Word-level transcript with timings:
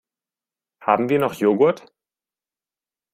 Haben 0.83 1.09
wir 1.09 1.19
noch 1.19 1.35
Joghurt? 1.35 1.93